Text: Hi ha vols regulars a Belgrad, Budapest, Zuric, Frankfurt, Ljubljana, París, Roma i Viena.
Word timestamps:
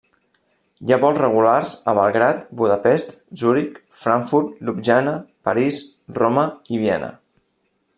Hi 0.85 0.93
ha 0.93 0.97
vols 1.03 1.19
regulars 1.23 1.73
a 1.93 1.95
Belgrad, 1.99 2.41
Budapest, 2.63 3.13
Zuric, 3.43 3.79
Frankfurt, 4.01 4.51
Ljubljana, 4.71 5.17
París, 5.51 5.83
Roma 6.21 6.53
i 6.79 6.87
Viena. 6.87 7.17